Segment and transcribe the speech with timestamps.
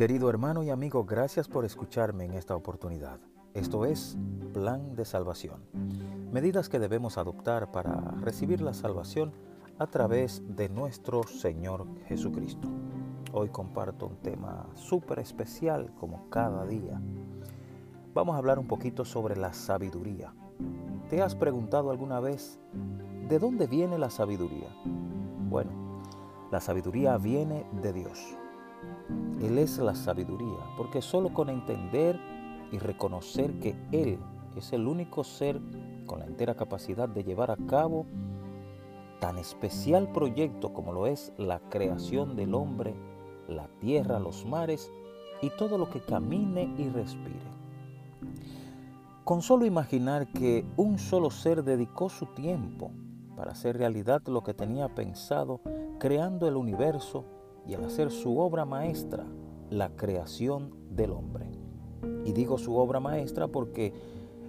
[0.00, 3.20] Querido hermano y amigo, gracias por escucharme en esta oportunidad.
[3.52, 4.16] Esto es
[4.54, 5.60] Plan de Salvación.
[6.32, 9.34] Medidas que debemos adoptar para recibir la salvación
[9.78, 12.66] a través de nuestro Señor Jesucristo.
[13.34, 16.98] Hoy comparto un tema súper especial como cada día.
[18.14, 20.32] Vamos a hablar un poquito sobre la sabiduría.
[21.10, 22.58] ¿Te has preguntado alguna vez
[23.28, 24.74] de dónde viene la sabiduría?
[25.50, 26.00] Bueno,
[26.50, 28.34] la sabiduría viene de Dios.
[29.50, 32.20] Él es la sabiduría, porque solo con entender
[32.70, 34.20] y reconocer que Él
[34.54, 35.60] es el único ser
[36.06, 38.06] con la entera capacidad de llevar a cabo
[39.18, 42.94] tan especial proyecto como lo es la creación del hombre,
[43.48, 44.92] la tierra, los mares
[45.42, 47.50] y todo lo que camine y respire.
[49.24, 52.92] Con solo imaginar que un solo ser dedicó su tiempo
[53.36, 55.60] para hacer realidad lo que tenía pensado,
[55.98, 59.26] creando el universo y al hacer su obra maestra,
[59.70, 61.46] la creación del hombre.
[62.24, 63.92] Y digo su obra maestra porque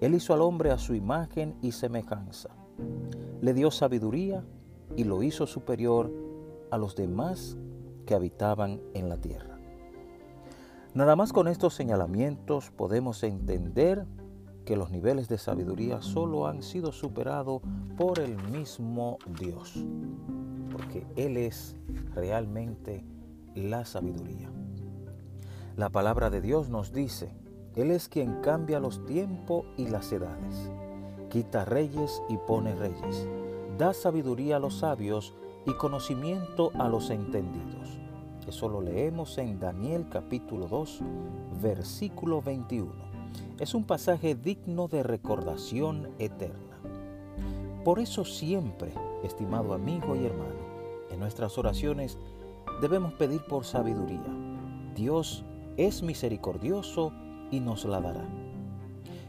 [0.00, 2.50] Él hizo al hombre a su imagen y semejanza.
[3.40, 4.44] Le dio sabiduría
[4.96, 6.12] y lo hizo superior
[6.70, 7.56] a los demás
[8.06, 9.58] que habitaban en la tierra.
[10.94, 14.06] Nada más con estos señalamientos podemos entender
[14.64, 17.62] que los niveles de sabiduría solo han sido superados
[17.96, 19.84] por el mismo Dios,
[20.72, 21.76] porque Él es
[22.14, 23.04] realmente
[23.54, 24.50] la sabiduría.
[25.76, 27.34] La palabra de Dios nos dice,
[27.74, 30.70] Él es quien cambia los tiempos y las edades,
[31.30, 33.28] quita reyes y pone reyes,
[33.76, 35.34] da sabiduría a los sabios
[35.66, 37.98] y conocimiento a los entendidos.
[38.46, 41.00] Eso lo leemos en Daniel capítulo 2,
[41.62, 42.92] versículo 21.
[43.58, 46.78] Es un pasaje digno de recordación eterna.
[47.84, 48.92] Por eso siempre,
[49.22, 50.73] estimado amigo y hermano,
[51.10, 52.18] en nuestras oraciones
[52.80, 54.22] debemos pedir por sabiduría.
[54.94, 55.44] Dios
[55.76, 57.12] es misericordioso
[57.50, 58.28] y nos la dará.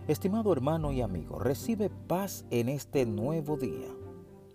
[0.07, 3.87] Estimado hermano y amigo, recibe paz en este nuevo día.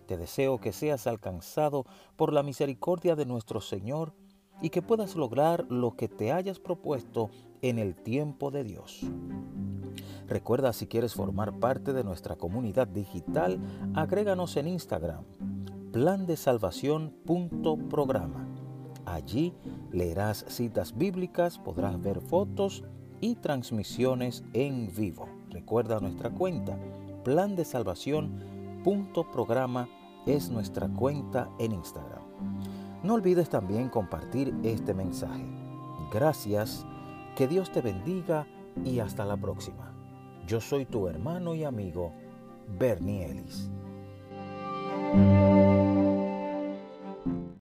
[0.05, 4.13] Te deseo que seas alcanzado por la misericordia de nuestro Señor
[4.61, 7.29] y que puedas lograr lo que te hayas propuesto
[7.61, 9.01] en el tiempo de Dios.
[10.27, 13.59] Recuerda si quieres formar parte de nuestra comunidad digital,
[13.93, 15.25] agréganos en Instagram,
[15.91, 18.47] plan de salvación.programa.
[19.05, 19.53] Allí
[19.91, 22.85] leerás citas bíblicas, podrás ver fotos
[23.19, 25.27] y transmisiones en vivo.
[25.49, 26.79] Recuerda nuestra cuenta,
[27.23, 28.79] plan de salvación.
[29.33, 29.89] programa
[30.25, 32.23] es nuestra cuenta en Instagram.
[33.03, 35.43] No olvides también compartir este mensaje.
[36.11, 36.85] Gracias,
[37.35, 38.47] que Dios te bendiga
[38.85, 39.91] y hasta la próxima.
[40.47, 42.11] Yo soy tu hermano y amigo,
[42.79, 43.71] Bernie Ellis.